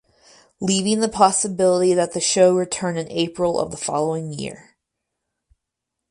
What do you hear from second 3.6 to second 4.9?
the following year.